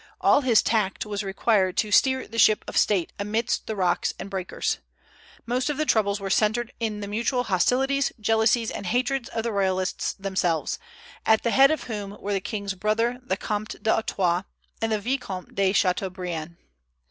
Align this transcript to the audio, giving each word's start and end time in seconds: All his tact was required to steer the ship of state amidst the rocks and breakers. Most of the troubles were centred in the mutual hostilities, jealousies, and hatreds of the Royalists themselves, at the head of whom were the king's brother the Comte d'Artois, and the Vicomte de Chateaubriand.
All 0.19 0.41
his 0.41 0.63
tact 0.63 1.05
was 1.05 1.21
required 1.21 1.77
to 1.77 1.91
steer 1.91 2.27
the 2.27 2.39
ship 2.39 2.65
of 2.67 2.75
state 2.75 3.13
amidst 3.19 3.67
the 3.67 3.75
rocks 3.75 4.15
and 4.17 4.31
breakers. 4.31 4.79
Most 5.45 5.69
of 5.69 5.77
the 5.77 5.85
troubles 5.85 6.19
were 6.19 6.31
centred 6.31 6.73
in 6.79 7.01
the 7.01 7.07
mutual 7.07 7.43
hostilities, 7.43 8.11
jealousies, 8.19 8.71
and 8.71 8.87
hatreds 8.87 9.29
of 9.29 9.43
the 9.43 9.51
Royalists 9.51 10.13
themselves, 10.13 10.79
at 11.23 11.43
the 11.43 11.51
head 11.51 11.69
of 11.69 11.83
whom 11.83 12.19
were 12.19 12.33
the 12.33 12.41
king's 12.41 12.73
brother 12.73 13.19
the 13.21 13.37
Comte 13.37 13.75
d'Artois, 13.83 14.41
and 14.81 14.91
the 14.91 14.97
Vicomte 14.97 15.53
de 15.53 15.71
Chateaubriand. 15.71 16.57